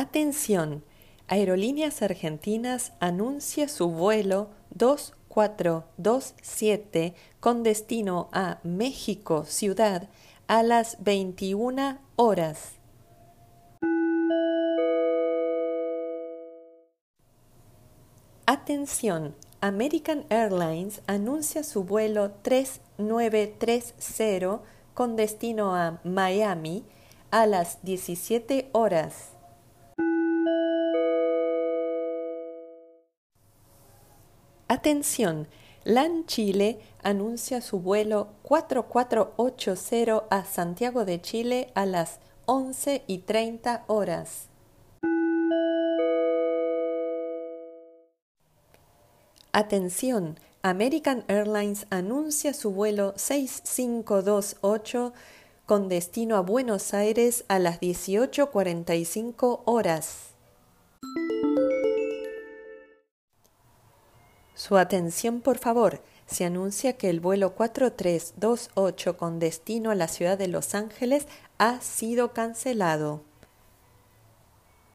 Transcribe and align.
Atención, 0.00 0.82
Aerolíneas 1.28 2.00
Argentinas 2.00 2.94
anuncia 3.00 3.68
su 3.68 3.90
vuelo 3.90 4.48
2427 4.70 7.14
con 7.38 7.62
destino 7.62 8.30
a 8.32 8.60
México 8.62 9.44
Ciudad 9.44 10.08
a 10.46 10.62
las 10.62 11.04
21 11.04 11.98
horas. 12.16 12.76
Atención, 18.46 19.34
American 19.60 20.24
Airlines 20.30 21.02
anuncia 21.08 21.62
su 21.62 21.84
vuelo 21.84 22.30
3930 22.40 24.62
con 24.94 25.16
destino 25.16 25.76
a 25.76 26.00
Miami 26.04 26.84
a 27.30 27.44
las 27.44 27.84
17 27.84 28.70
horas. 28.72 29.38
Atención, 34.70 35.48
LAN 35.82 36.26
Chile 36.26 36.78
anuncia 37.02 37.60
su 37.60 37.80
vuelo 37.80 38.28
4480 38.42 40.26
a 40.30 40.44
Santiago 40.44 41.04
de 41.04 41.20
Chile 41.20 41.72
a 41.74 41.86
las 41.86 42.20
11 42.46 43.02
y 43.08 43.18
30 43.18 43.82
horas. 43.88 44.46
Atención, 49.50 50.38
American 50.62 51.24
Airlines 51.26 51.88
anuncia 51.90 52.54
su 52.54 52.70
vuelo 52.70 53.12
6528 53.16 55.12
con 55.66 55.88
destino 55.88 56.36
a 56.36 56.42
Buenos 56.42 56.94
Aires 56.94 57.44
a 57.48 57.58
las 57.58 57.80
18.45 57.80 59.62
horas. 59.64 60.29
Su 64.60 64.76
atención, 64.76 65.40
por 65.40 65.56
favor. 65.56 66.02
Se 66.26 66.44
anuncia 66.44 66.98
que 66.98 67.08
el 67.08 67.20
vuelo 67.20 67.54
4328 67.54 69.16
con 69.16 69.38
destino 69.38 69.90
a 69.90 69.94
la 69.94 70.06
ciudad 70.06 70.36
de 70.36 70.48
Los 70.48 70.74
Ángeles 70.74 71.26
ha 71.56 71.80
sido 71.80 72.34
cancelado. 72.34 73.22